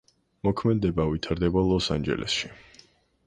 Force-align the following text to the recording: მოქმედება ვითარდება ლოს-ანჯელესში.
მოქმედება 0.45 1.05
ვითარდება 1.09 1.63
ლოს-ანჯელესში. 1.67 2.53